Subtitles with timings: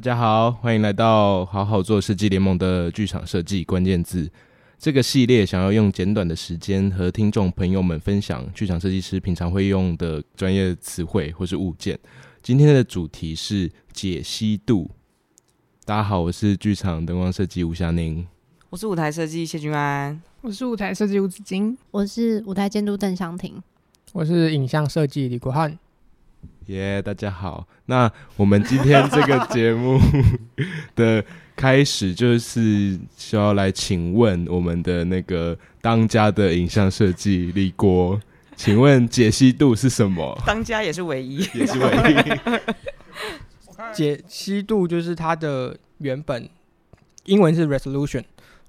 [0.00, 4.30] 大家好，欢迎来到好好做设计联盟的剧场设计关键字
[4.78, 11.98] 这个系列，想要用简短的时间和听众朋友们分享剧场设计师平常会用的专业词汇或是物件。
[12.40, 14.90] 今天的主题是解析度。
[15.84, 18.26] 大家好，我是剧场灯光设计吴夏宁，
[18.70, 23.62] 我是舞台设计谢君安，我是舞台设计吴子金，我是舞台监督邓湘婷，
[24.14, 25.78] 我是影像设计李国汉。
[26.70, 27.66] 耶，yeah, 大家好。
[27.86, 29.98] 那我们今天这个节目
[30.94, 31.24] 的
[31.56, 38.20] 开始，就是需要来请问我们的那个当家的影像设计李国，
[38.54, 40.40] 请问解析度是什么？
[40.46, 42.54] 当家也是唯一，也是唯一。
[43.92, 46.48] 解析度就是它的原本
[47.24, 48.22] 英文是 resolution，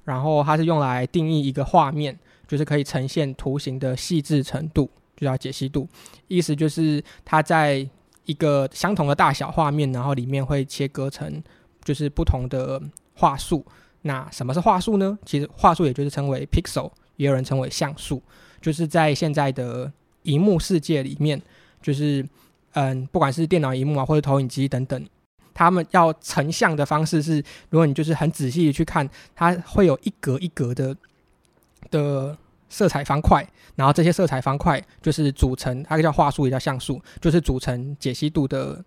[0.05, 4.89] 然后它是用来定义一个画面，就是可以呈现图形的细致程度。
[5.17, 5.87] 就叫解析度，
[6.27, 7.87] 意思就是它在
[8.31, 11.43] 一个相同的大小画面，然后里面会切割成
[11.83, 12.81] 就是不同的
[13.13, 13.65] 画素。
[14.03, 15.19] 那什么是画素呢？
[15.25, 18.23] 其实画素也就是称为 pixel，也有人称为像素。
[18.61, 21.41] 就是在现在的荧幕世界里面，
[21.81, 22.25] 就是
[22.71, 25.05] 嗯，不管是电脑荧幕啊，或者投影机等等，
[25.53, 30.95] 他们要成像的方式是，如果你就是很仔细的去看，它会有一格一格的
[31.89, 32.37] 的。
[32.71, 38.81] 色彩方块，然后这些色彩方块就是组成，它叫画素，也叫像素，就是组成解析度的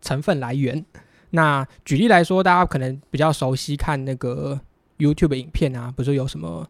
[0.00, 0.82] 成分来源。
[1.30, 4.58] 那举例来说，大家可能比较熟悉看那个
[4.96, 6.66] YouTube 影片啊，不是有什么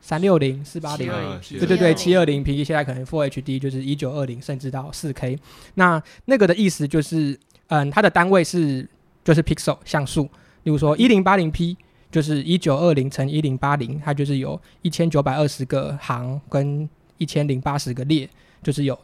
[0.00, 1.10] 三六零、四八零，
[1.58, 5.36] 对对对，七二零 P，现在可能 Full HD 就是一九二零，甚至到四 K。
[5.74, 7.36] 那那个的意思就是，
[7.66, 8.88] 嗯，它的单位是
[9.24, 10.30] 就是 pixel 像素，
[10.62, 11.76] 例如说一零八零 P。
[12.10, 16.88] 就是一九二零乘一零八零，它就是有一千九百二十个行跟
[17.18, 18.28] 一千零八十个列，
[18.62, 18.98] 就是有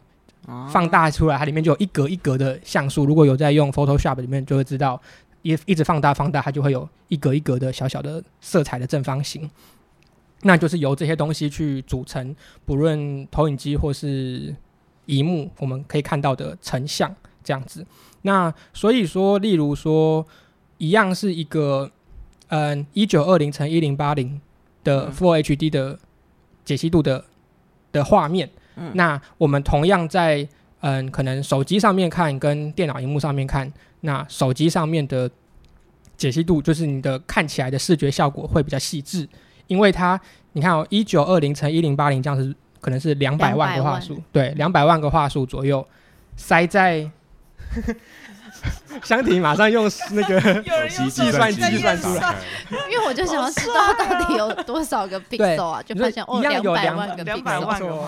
[0.71, 3.05] 放大出来，它里面就有一格一格的像素。
[3.05, 4.99] 如果有在用 Photoshop 里面，就会知道
[5.41, 9.47] 一一直放大放大，它就会有一格一格的小小的色彩的正方形。
[10.43, 12.35] 那就是由这些东西去组成，
[12.65, 14.55] 不论投影机或是
[15.05, 17.13] 荧幕，我们可以看到的成像
[17.43, 17.85] 这样子。
[18.23, 20.25] 那所以说，例如说，
[20.77, 21.91] 一样是一个。
[22.55, 24.39] 嗯，一九二零乘一零八零
[24.83, 25.97] 的 Full HD 的
[26.63, 27.25] 解析度的
[27.91, 30.47] 的画面，嗯，那我们同样在
[30.81, 35.27] 嗯，可能手机上面看跟电脑荧幕上面看，那手机上面的
[36.15, 39.27] 解析度就是你的看起来的视觉效果会比较细致，
[39.65, 40.21] 因为它
[40.51, 45.83] 你看哦，一九二零乘一零八零这样是可能是两百万个画素，对，两百万个画素左右
[46.35, 47.09] 塞在。
[49.03, 50.39] 湘婷马上用那个
[51.09, 52.35] 计算机计算出来，
[52.89, 58.05] 因为我就想要知道到底有多少个 pixel 啊，就发现哦，两百万个 pixel，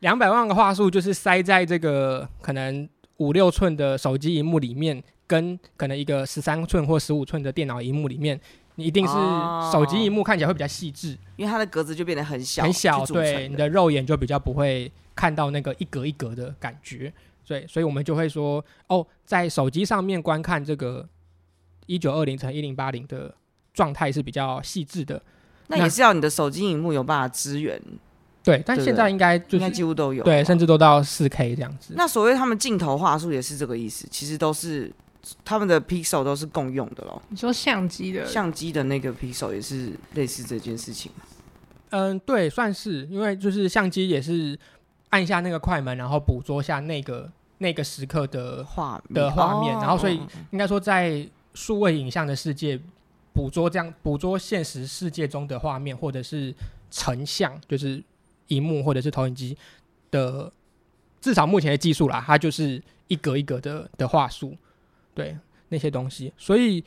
[0.00, 8.38] 两百万个话术就是塞在这个可能五六寸的手机荧幕里面，跟可能一个十三寸或十五寸的电脑荧幕里面，
[8.76, 9.12] 你一定是
[9.72, 17.12] 手机荧幕看起来会比较细致，因为它的格子就变得很小，很小，对，你的肉眼就比较不会看到那个一格一格的感觉。
[17.48, 21.08] 对，所以我们就会说，哦，在手机上面观看这个
[21.86, 23.34] 一九二零乘一零八零的
[23.72, 25.22] 状态是比较细致的。
[25.68, 27.80] 那也是要你的手机荧幕有办法支援。
[28.44, 31.94] 对，但现在应该就是、应该几乎都有，对，甚至都到四 K 这样子。
[31.96, 34.92] 那所谓他们镜头话术也是这个意思，其实都是
[35.44, 37.20] 他们的 pixel 都是共用的咯。
[37.30, 41.24] 你说相机的相机的那个 pixel 也是类似这件事情吗？
[41.90, 44.58] 嗯，对，算是，因为就是相机也是
[45.10, 47.30] 按下那个快门，然后捕捉下那个。
[47.58, 50.20] 那个时刻的画的画面，然后所以
[50.50, 52.80] 应该说，在数位影像的世界
[53.32, 56.54] 捕捉这样捕捉现实世界中的画面，或者是
[56.90, 58.02] 成像，就是
[58.48, 59.56] 荧幕或者是投影机
[60.10, 60.52] 的，
[61.20, 64.56] 至少目前的技术啦，它就是一格一格的的话术，
[65.14, 65.36] 对
[65.68, 66.32] 那些东西。
[66.38, 66.84] 所以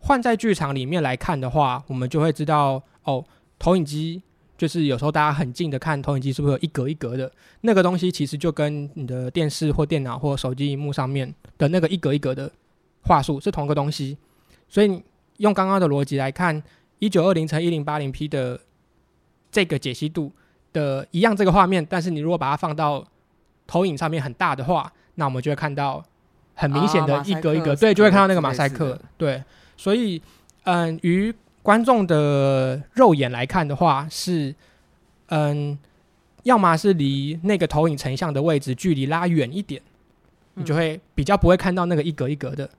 [0.00, 3.24] 换在剧场里面来看的话，我们就会知道哦，
[3.58, 4.22] 投影机。
[4.58, 8.10] 就是有时候大家很近的看投影机，是不是有一格一格的那个东西？
[8.10, 12.50] 其实就跟你的电视或电脑或手机荧幕上面的那个一格一格的
[13.04, 14.18] 话术是同一个东西。
[14.68, 15.02] 所以
[15.36, 16.60] 用刚刚的逻辑来看，
[16.98, 18.60] 一九二零乘一零八零 P 的
[19.52, 20.32] 这个解析度
[20.72, 23.06] 的一样这个画面，但是你如果把它放到
[23.66, 26.04] 投影上面很大的话，那我们就会看到
[26.54, 29.00] 很明显的一格一格，对，就会看到那个马赛克。
[29.16, 29.40] 对，
[29.76, 30.20] 所以
[30.64, 31.32] 嗯，于
[31.68, 34.54] 观众的肉眼来看的话，是，
[35.26, 35.78] 嗯，
[36.44, 39.82] 要么是离那个投影成像的位置距离拉远一点，
[40.54, 42.70] 你就会比较不会看到那个一格一格的。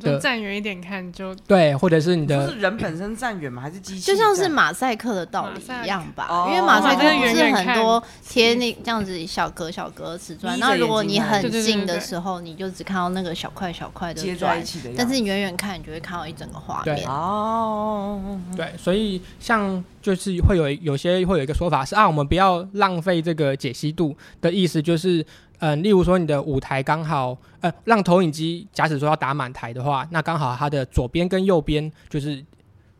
[0.00, 3.62] 就站远一点看就对，或者是你的是人本身站远吗？
[3.62, 4.00] 还是机器？
[4.00, 17.06] 就像是马赛克的道理一样吧，因为马赛克不是很多贴那这样子小格小格的瓷砖，那如果你很近的时候，你就只看到那个小块小块的接在一起的，但是你远远看，你就会看到一整个画面。
[17.06, 25.24] 哦，对，所以像就是会有有些会有一个说法是啊，我们不要浪费这个解析度的意思就是。
[25.58, 32.44] 嗯，例如说你的舞台刚好，呃，让投影机假使说要打满台的话，那刚好它的左边跟右边就是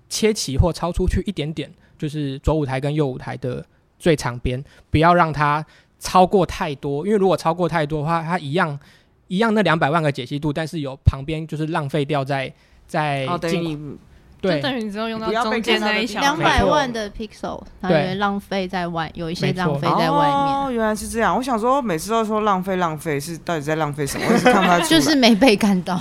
[0.08, 3.64] 切齐或超出去一点点，就是左舞台跟右舞台的
[3.98, 5.64] 最长边，不要让它
[5.98, 8.78] 超过太多，因为如果超过太多的话，它一样
[9.28, 12.52] 一样那两百万个解析度，但是有旁边就是浪费掉在
[12.86, 13.98] 在进。
[14.40, 20.34] 对，等于你只有用到中间那一小两百万的 pixel，它会浪费在外，有一些浪费在外面。
[20.34, 21.34] 哦，原来是这样。
[21.36, 24.26] 我想说，每次都说浪费浪费，是到底在浪费什么？
[24.28, 24.80] 我是看不 出来。
[24.80, 26.00] 就是没被看到。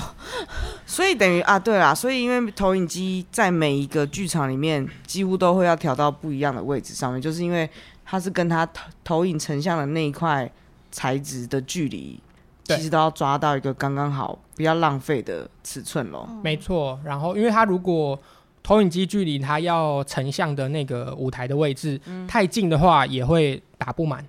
[0.86, 7.68] 所以等于啊，对啦，所以因为投影机在每一个剧场里面几乎都会要调到不一样的位置上面，就是因为
[8.06, 10.50] 它是跟它投投影成像的那一块
[10.92, 12.20] 材质的距离，
[12.66, 16.28] 其实都要抓到一个刚刚好，不要浪费的尺寸咯。
[16.44, 17.00] 没错。
[17.04, 18.20] 然后，因为它如果
[18.64, 24.20] 投影机距离它要成像的那个舞台的位置、嗯、太近的话，也会打不满；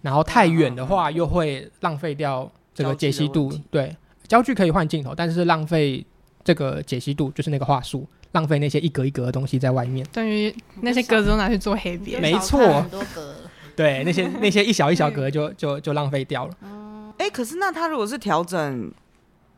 [0.00, 3.52] 然后太远的话，又会浪费掉这个解析度。
[3.70, 3.94] 对，
[4.26, 6.04] 焦距可以换镜头，但是浪费
[6.42, 10.06] 这个解析度，就是那个画素，浪费那些一格一格的东西在外面。
[10.10, 12.82] 等于那些格子都拿去做黑边，没错。
[13.76, 16.54] 对，那些那些一小一小格就就就浪费掉了。
[17.18, 18.92] 哎、欸，可是那它如果是调整，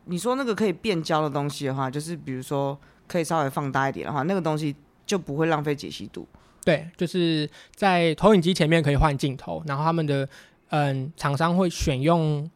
[0.05, 2.77] 你说那个可以变焦的东西的话，就是比如说。
[3.09, 6.27] 可以稍微放大一点的话，那个东西就不会浪费解析度。
[6.63, 10.29] 对，就是在投影机前面可以换镜头，然后他们的
[10.69, 12.47] 嗯厂商会选用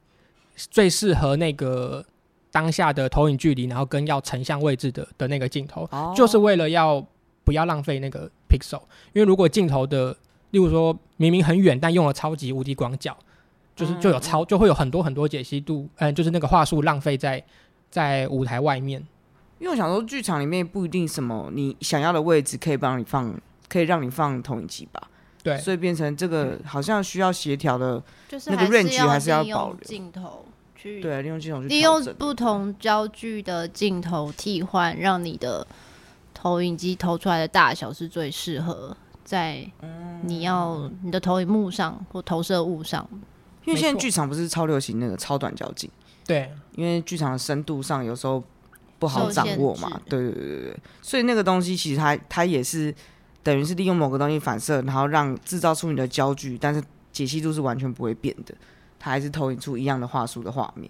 [0.56, 2.06] 最适合那个
[2.52, 7.04] 当下的投影距离，然后跟要成像位置的的那个镜头，哦、就是为了要
[7.44, 8.84] 不要浪费那个 pixel。
[9.14, 10.16] 因为如果镜头的，
[10.52, 13.18] 例如说明明很远，但用了超级无敌广角，
[13.76, 17.44] 就是就有超就会有很多很多解析度，嗯，就是那个话术浪费在
[17.90, 19.04] 在舞台外面。
[19.60, 23.34] 因为我想说，剧场里面不一定什么你想要的位置可以帮你放，
[23.70, 25.10] 可以让你放投影机吧？
[25.42, 28.02] 对，所以变成这个好像需要协调的，
[28.48, 35.66] 那个 range 还是要保留镜头去对，利用镜头去利用不同焦距的镜头替换，让你的
[36.34, 39.66] 投影机投出来的大小是最适合在
[40.24, 43.08] 你要你的投影幕上或投射物上。
[43.66, 45.90] 因为现在剧场不是超流行那个超短焦镜，
[46.26, 48.44] 对，因为剧场的深度上有时候。
[49.00, 50.00] 不好掌握嘛？
[50.08, 52.94] 对对对对，所以那个东西其实它它也是
[53.42, 56.82] 等于是利用某个东西反射，然后让制造出你的焦距，但是
[57.12, 58.56] 解析度是完全不会变的，
[58.98, 60.90] 它还是投影出一样的话术的画面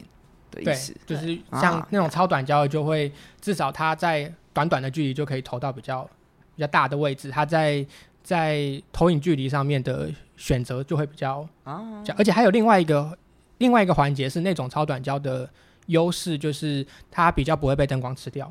[0.52, 0.96] 的意思。
[1.08, 3.12] 对，就是像那种超短焦的，就会
[3.42, 6.08] 至少它在短短的距离就可以投到比较
[6.56, 7.84] 比较大的位置，它在
[8.24, 10.12] 在投影距离上面的
[10.44, 13.18] 选择就会比较啊，而且还有另外一个
[13.60, 15.50] 另外一个环节是那种超短焦的。
[15.88, 18.50] 优势就是它比较不会被灯光吃掉，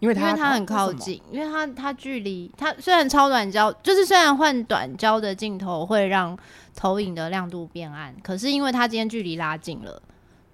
[0.00, 6.38] 因为它因为它很靠近，因为它它距离它虽然超短焦，就是虽然换短焦的镜头会让
[6.76, 10.02] 投影的亮度变暗，可是因为它今天距离拉近了，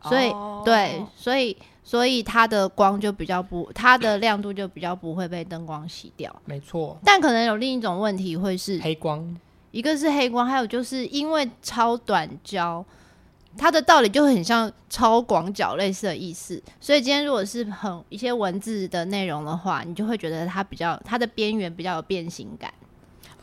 [0.03, 6.33] 所以、哦、对，所以所以它的光就比较不，它的亮度就比较不会被灯光洗掉。
[6.45, 9.37] 没错，但可能有另一种问题会是黑光，
[9.75, 12.85] 一个是黑光，还有就是因为超短焦。
[13.57, 22.73] 它的道理就很像超广角类似的意思，所以今天如果是很一些文字的内容的话，你就会觉得它比较它的边缘比较有变形感。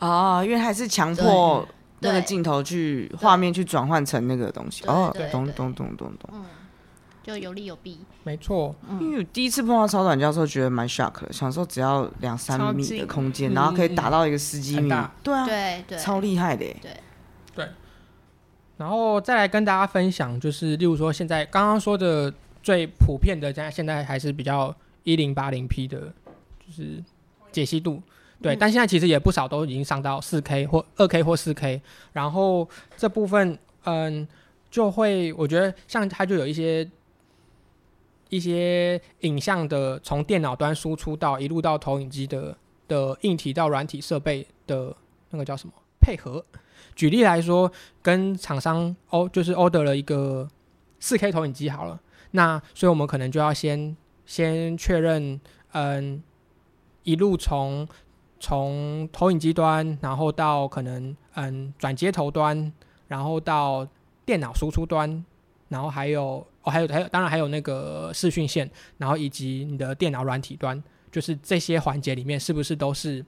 [0.00, 1.66] 哦，因为还是强迫
[2.00, 4.84] 那个镜头去画面去转换成那个东西。
[4.86, 6.30] 哦，懂懂懂懂懂。
[6.32, 6.44] 嗯，
[7.22, 7.98] 就有利有弊。
[8.24, 14.88] 没错，因为我第一次碰到超短焦的时候，觉得蛮 shock 的，想说只要两三米的空间，然后可以打到一个十几米，
[15.22, 16.64] 对啊，对对，超厉害的。
[16.80, 16.96] 对
[17.54, 17.68] 对。
[18.78, 24.74] 然后再来跟大家分享，就是例如说现在刚刚说的最普遍的，现在现在还是比较
[25.04, 26.12] 一零八零 P 的，
[26.66, 27.02] 就是
[27.52, 28.02] 解析度，
[28.40, 28.54] 对。
[28.54, 31.80] 嗯、但现在其实也不少都已经上到四 K 或二 K 或四 K。
[32.12, 34.26] 然后这部分，嗯，
[34.70, 36.88] 就会我觉得像它就有一些
[38.32, 42.56] 一些影像的从电脑端输出到一路到投影机的
[42.88, 44.96] 的硬体到软体设备的
[45.28, 46.42] 那个叫什么配合。
[46.94, 47.70] 举例来说，
[48.00, 50.48] 跟厂商哦，就是 order 了一个
[50.98, 55.38] 四 K 投影机好了，那所以我们可能就要先先确认，
[55.72, 56.22] 嗯，
[57.02, 57.86] 一路从
[58.40, 62.72] 从投影机端，然后到可能嗯转接头端，
[63.08, 63.86] 然后到
[64.24, 65.22] 电脑输出端，
[65.68, 73.24] 然后还有哦，还有还有，当然还有那个视讯线，然后以及你的电脑软体端，就是这些环节里面是不是都是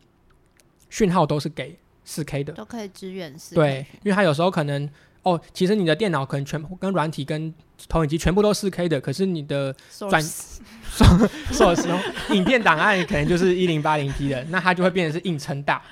[0.88, 3.60] 讯号都是给四 K 的，都可以支援四 K。
[3.60, 4.88] 对，因为它有时候可能
[5.24, 7.52] 哦，其实你的电脑可能全部跟软体跟
[7.88, 11.98] 投影机全部都四 K 的，可是你的转所使用
[12.30, 15.82] 影片档案可能就是一零八零 P 的，那它就会变成是硬撑大。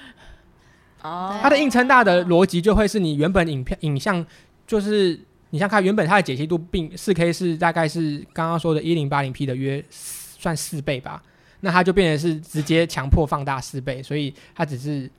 [1.02, 4.24] 哦，它的硬撑大的逻辑就会是你原本影片影像
[4.64, 5.18] 就是。
[5.52, 11.22] 你像看原本它的解析度并四 K 是大概是刚刚说的一零八零 P 的约算四倍吧，
[11.60, 15.10] 那它就变成是直接强迫放大四倍，所以它只是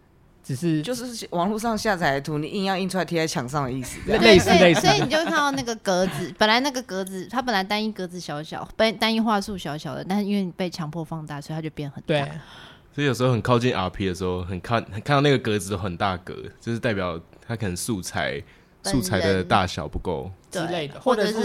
[0.44, 12.08] 只是就是网络上下载的图，你硬要印出来贴在墙上的意思，类似类似，所以你就会看到那个格子，本来那个格子它本来单一格子小小，单单一画素小小的，但是因为你被强迫放大，所以它就变很大。
[12.08, 12.32] 对，
[12.96, 18.42] 所以有时候很靠近 RP 的时候，很看很看到那个格子都很大格，就是代表它可能素材。
[18.84, 20.32] 素材的大小不够。
[20.52, 21.36] 之类的，或者是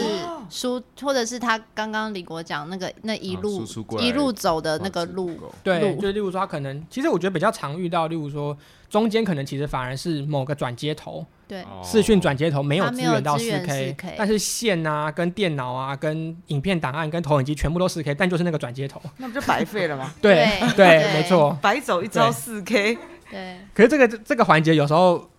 [0.50, 8.54] 书，或者是他刚刚李国讲那个那一路、啊、一路走的那个路，对，就例如说他可能，其实我觉得比较常遇到，例如说
[8.90, 20.12] 中间可能其实反而是某个转接头，对，视讯转接头没有支援到四 K，但是线啊、跟电脑啊、跟影片档案、跟投影机全部都四 K，但就是那个转接头，那不就白费了吗？
[20.20, 22.98] 对对，没错，白走一招四 K，
[23.30, 23.56] 对。
[23.72, 25.30] 可是这个这个环节有时候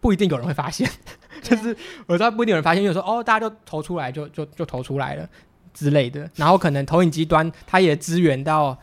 [0.00, 0.90] 不一定有人会发现。
[1.42, 1.76] 就是
[2.06, 5.28] 我知道不一定有人发现，有时候哦，大家就投出来就就就投出来了
[5.72, 8.76] 之类的，然后可能投影机端它也支援到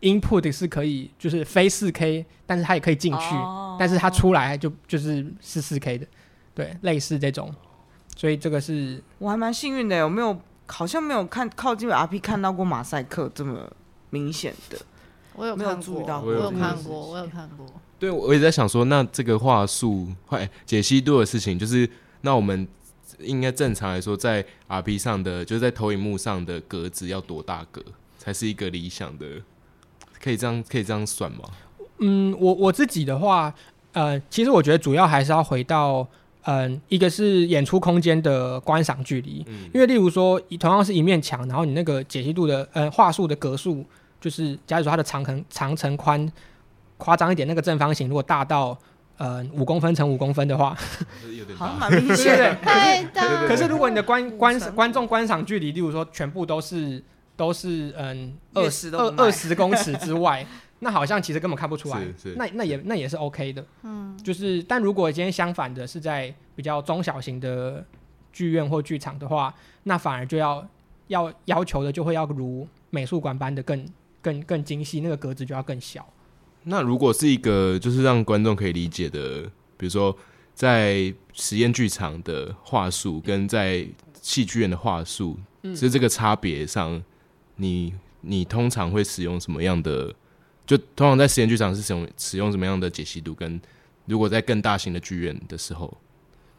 [0.00, 6.06] input 是可以就是非四 K，但是它也可以进去，哦、但是它出来就就是是四 K 的，
[6.54, 7.52] 对，类似这种，
[8.16, 13.70] 所以这个是我还蛮幸运的，有没有好像没有看靠近 RP 看到过马赛克这么
[14.10, 14.78] 明显的，
[15.34, 17.66] 我有没有注意到，我有看过，我有看过。
[17.98, 21.88] 对，我也在想说，那这个画素、快解析度的事情，就是
[22.20, 22.66] 那我们
[23.18, 27.82] 应该正常来说，在 RP 上的，就是在投影幕上的格子要多大格，
[28.16, 29.26] 才是一个理想的？
[30.22, 31.38] 可以这样，可以这样算吗？
[31.98, 33.52] 嗯，我我自己的话，
[33.92, 36.06] 呃，其实我觉得主要还是要回到，
[36.42, 43.84] 嗯、呃，一个是演出空间的观赏距离，嗯、因为例如说，同样是一面墙，然后你那个解析度的，呃，画素的格数，
[44.20, 46.30] 就是假如说它的长横长乘宽。
[46.98, 48.78] 夸张一点，那个正方形如果大到
[49.16, 50.76] 呃五公分乘五公分的话，
[51.56, 52.54] 好像蛮明显的。
[52.60, 53.46] 太大。
[53.46, 57.02] 可是如果你的观观观众观赏距离，例如说全部都是
[57.36, 60.44] 都是嗯二十二二十公尺之外，
[60.80, 62.06] 那好像其实根本看不出来。
[62.36, 63.64] 那那也那也是 OK 的。
[63.82, 64.16] 嗯。
[64.22, 67.84] 就是，但如果今天相反的是在比较中小型的
[68.32, 70.66] 剧院或剧场的话，那反而就要
[71.06, 73.88] 要要求的就会要如美术馆般的更
[74.20, 76.04] 更更精细，那个格子就要更小。
[76.70, 79.42] 那如果是一个就是让观众可以理解的，
[79.78, 80.14] 比如说
[80.54, 83.86] 在实验剧场的话术跟在
[84.20, 87.02] 戏剧院的话术，嗯，是这个差别上，
[87.56, 90.14] 你你通常会使用什么样的？
[90.66, 93.34] 就通常在实验剧场是使用使用什么样的解析度？
[93.34, 93.58] 跟
[94.04, 95.96] 如果在更大型的剧院的时候，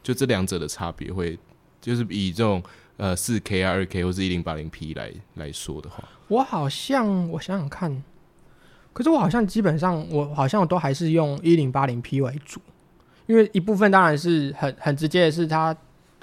[0.01, 1.37] 就这两者的差别会，
[1.79, 2.63] 就是以这种
[2.97, 8.03] 呃四 K 啊二 K 或是一零八零 P 来来说的话，我好像我想想看。
[8.99, 12.59] 可是我好像基本上，我好像都还是用一零八零 P 为主，
[13.27, 15.73] 因为一部分当然是很很直接的是它，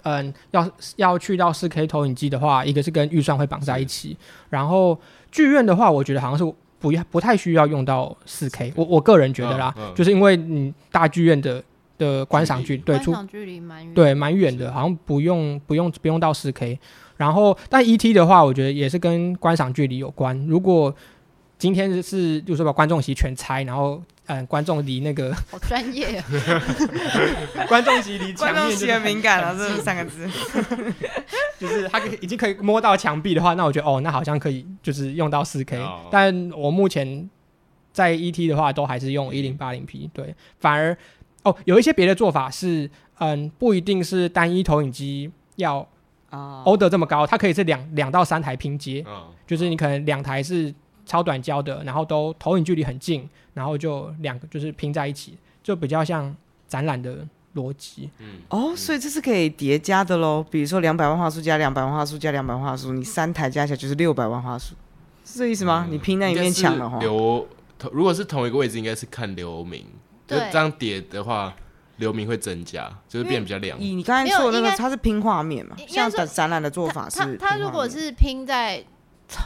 [0.02, 4.14] 嗯，要要去到四 K 投影机的话，一个是跟预算会绑在一起，
[4.50, 5.00] 然后
[5.32, 6.44] 剧院的话，我觉得好像是
[6.78, 11.64] 不不太需要用到四 K，我我个人觉得啦，嗯嗯、就是因为你大剧院的
[11.96, 16.78] 的观赏距对，出观赏距离蛮远，对蛮远的，好像不用不用不用到四 K，
[17.16, 20.94] 然后但 ET 的话，我觉得也是跟观赏距离有关，如果
[21.58, 26.24] 今天是，就是把观众席全拆，然后，嗯，观众离那个 好专业啊，
[27.66, 30.28] 观众席离观众席很敏感了，这三个字，
[31.58, 37.28] 就是他可以已经可以摸到墙壁的话，那我觉得哦，那好像可以就是用到四 K，但我目前
[37.90, 40.96] 在 ET 的话都还是用一零八零 P，对，反而
[41.42, 45.78] 哦有一些别的做法是，嗯，不一定是单一投影机要
[46.28, 49.02] 啊 order 这么高，它可以是两两到三台拼接，
[49.46, 50.74] 就是你可能两台是。
[51.06, 56.36] 超短焦的，然后都投影距离很近，然后就两个就是拼在一起，就比较像
[56.66, 58.10] 展览的逻辑。
[58.18, 60.44] 嗯，哦，所以这是可以叠加的喽。
[60.50, 64.74] 比如说两百万画素加两百万画素加两百万画素，你三台加起来就是六百万画素，
[65.24, 65.86] 是这意思吗？
[65.88, 67.46] 嗯、你拼那一面墙的话，流
[67.92, 69.86] 如果是同一个位置，应该是看流明。
[70.26, 71.54] 对，就这样叠的话，
[71.98, 73.78] 流明会增加，就是变比较亮。
[73.78, 75.76] 以你刚才说的那个，它是拼画面嘛？
[75.86, 78.84] 像展展览的做法是它，它如果是拼在。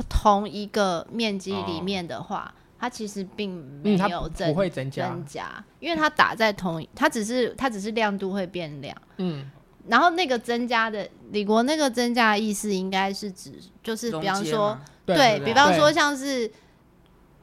[0.08, 3.50] 同一个面积里面的话，哦、它其实并
[3.82, 8.96] 没有增、嗯、不会增加，增加，因为它打在同一，它只是它只是亮度会变亮。
[9.16, 9.50] 嗯，
[9.88, 16.50] 然后那个增加的李国那个增加的意思，应该是指就是比方说，对，对，对比方说像是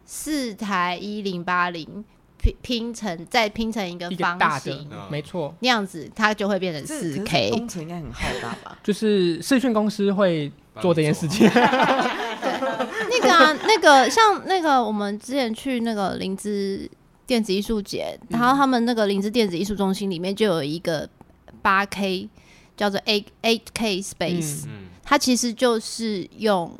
[0.06, 2.06] 四台一零八零
[2.38, 7.50] 拼拼成再拼成一个方形，没错，那样子它就会变成四 K。
[7.52, 8.78] 工程应该很浩大吧？
[8.84, 11.50] 就是视讯公司会做这件事情。
[13.28, 16.90] 那个啊，那个像那个我们之前去那个林芝
[17.26, 21.08] 电子艺术节，然后他们那个林芝电子艺术中心里面就有一个
[21.62, 22.30] 八 K，
[22.76, 26.72] 叫做 Eight Eight K Space，嗯，它其实就是用，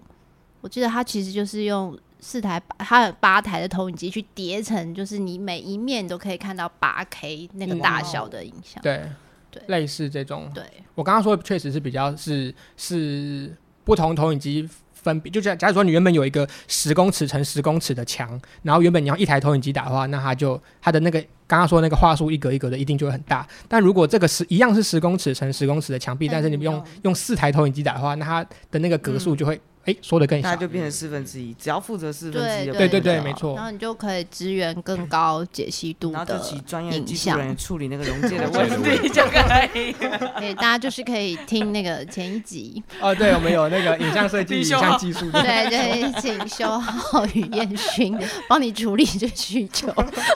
[0.62, 9.10] 我记得它其实就是用四台，它有八台的投影机去叠成，就是你每一面都可以看到八 K 那个大小的影像，对
[9.52, 10.50] 对，类似这种。
[10.54, 10.64] 对，
[10.96, 14.68] 我刚刚说的确实是比较是是不同投影机。
[15.02, 23.48] 分别就假假如说你原本有一个十公尺乘十公尺的墙，然后原本你要一台投影机打的话，那它就它的那个刚刚说那个话术一格一格的一定就会很大。
[23.68, 29.56] 但如果这个是一样是十公尺乘十公尺的墙壁，但是你用用四台投影机打的话，那它的那个格数就会。
[29.56, 33.56] 嗯哎，说的更小，它就变成四分之一，只要负责四分之一的，对对对，没错。
[33.56, 39.40] 然后你就可以支援更高解析度的影像，然后就专业技术人员处理那个溶解的 问题就可
[39.80, 39.94] 以。
[40.42, 42.84] 对，大家就是可以听那个前一集。
[43.00, 45.30] 哦，对，我们有那个影像设计、影像技术。
[45.32, 48.18] 对对，请修浩与彦勋
[48.48, 49.88] 帮你处理这需求。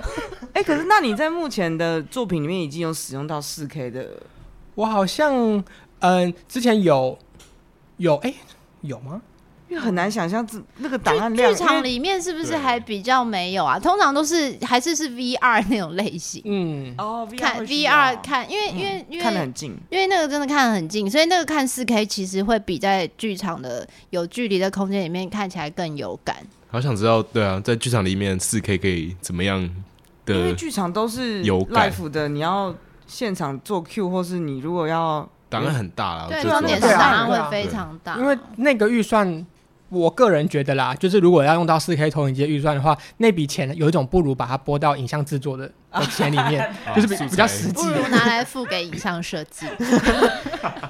[0.54, 4.08] 哎，可是那你在目前的作品里面已经有使用到四 K 的？
[4.76, 5.34] 我好像
[6.00, 7.18] 嗯、呃，之前有
[7.98, 8.34] 有哎，
[8.82, 9.22] 有吗？
[9.72, 13.80] 因为很难想象这那个档案量，剧场里面是不是还比较没有啊？
[13.80, 16.42] 通常都是还是是 VR 那种类型。
[16.44, 26.36] 嗯，哦，看 VR 看，因为因为因为看得很近，因为那个真的看得很近，所以那个看四 K 其实会比在剧场的有距离的空间里面看起来更有感。
[26.70, 29.58] 好想知道，对啊，在剧场里面四 K 可以怎么样
[30.26, 30.36] 的？
[30.36, 32.76] 因为剧场都是有 live 的，你要
[33.08, 39.48] 现场做 Q，或是你如果要档案很大了，对，重点是档案会非常大，因为那个预算。
[39.92, 49.68] 我个人觉得啦，就是如果要用到四 K 投影机的预算的话，那笔钱有一种不如把它拨到影像制作的的钱里面， 就是比比较实际，不如拿来付给影像设计。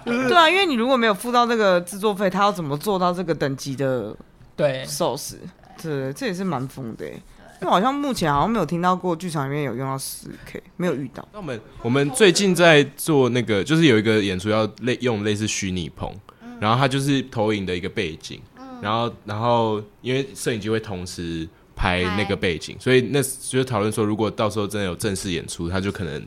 [0.06, 4.16] 对啊，因为你如果没有付到这个制作费，他要怎么做到这个等级的
[4.56, 5.34] 对 source？
[5.82, 7.06] 对，这也是蛮疯的。
[7.08, 11.28] 因为好像目前好像没有听到过剧场里面有用到四 K，没有遇到。
[11.32, 16.12] 那我们我们最近在做那个，就是有一个演出要类用类似虚拟棚，
[16.60, 18.40] 然后它就是投影的一个背景。
[18.82, 26.24] 然后，然后，因为摄影机会同时拍那个背景，所以那就讨论说，如果到时候真的有正式演出，他就可能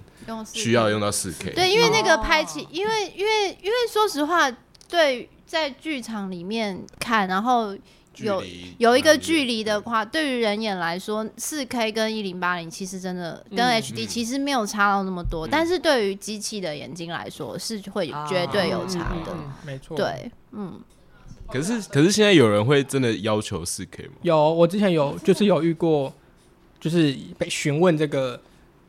[0.53, 1.51] 需要用到四 K。
[1.51, 4.51] 对，因为那个拍起，因为因为因为说实话，
[4.89, 7.77] 对，在剧场里面看，然后
[8.17, 8.43] 有
[8.79, 19.37] 有一个距离的话，对于人眼来说，四 K 跟一零八零其实真的跟 HD 其实没有差到那么多，但是对于机器的眼睛来说，是会绝对有差的。
[19.65, 20.81] 没错，对，嗯。
[21.47, 24.13] 可是，可是现在有人会真的要求四 K 吗？
[24.23, 26.13] 有，我之前有就是有遇过，
[26.81, 28.41] 就是被询问这个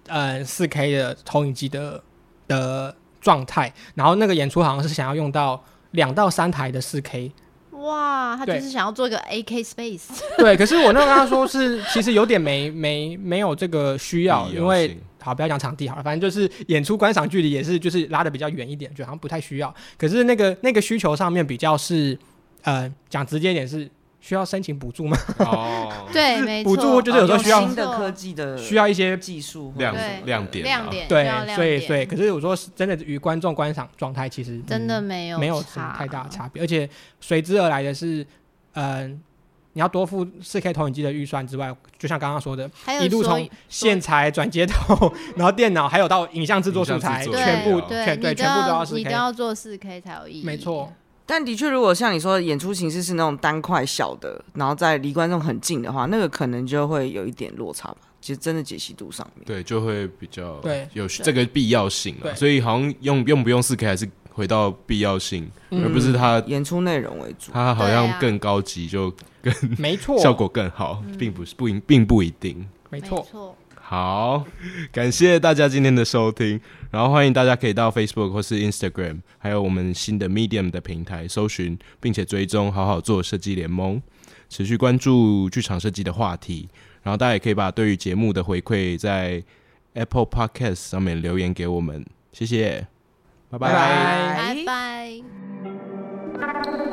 [0.07, 2.01] 呃四 K 的投影机的
[2.47, 7.31] 的状态，然后那个演出好像是想要用到两到三台的四 K。
[7.71, 10.19] 哇，他就是想要做一个 AK Space。
[10.37, 19.71] 对，可是我那个跟他说是其实有点没没没有这个需要，因为好不要讲场地好了，反正就是演出观赏距离也是就是拉的比较远一点，就好像不太需要。
[19.97, 22.17] 可是那个那个需求上面比较是。
[22.65, 25.15] 呃，讲直接一点是需要申请补助吗？
[25.39, 36.89] 哦， 对，没错，补助就是有时候需要新的科技的，需要一些技术亮亮点，亮点，对，所以所以，可是我说真的，与观众观赏状态其实真的没有没有什么太大的差别，而且
[37.21, 38.25] 随之而来的是，
[38.73, 39.21] 嗯，
[39.73, 42.67] 你要多付四 K 投影机的预算之外，就像刚刚说的，
[43.03, 50.91] 一路从线材转接头，然后电脑，还有到影像制作素材，全部全对全部都要四 K，你都要做四 K 才有意义，没错。
[51.25, 57.97] 但的确，如果像你说的演出形式是那种单块小的，然后在离观众很近的话，那个可能就会有一点落差吧。
[58.21, 62.33] 其实真的解析度上面，对，就会比较对有这个必要性了。
[62.35, 67.51] 所以好像用用不用四 K 还是回到必要性，嗯、而不是它演出内容为主。
[67.51, 73.55] 它好像更高级就更没错， 效果更好，并不是不一并不一定，没错。
[73.87, 74.43] 好，
[74.91, 84.01] 感谢大家今天的收听，然后欢迎大家可以到 Facebook 或是 Instagram，还有我们新的 Medium 的平台搜寻，并且追踪好好做设计联盟，
[84.49, 86.67] 持续关注剧场设计的话题。
[87.03, 89.43] 然后大家也可以把对于节目的回馈在
[89.93, 92.87] Apple Podcast 上面留言给我们，谢谢，
[93.51, 95.21] 拜拜，拜
[96.41, 96.84] 拜。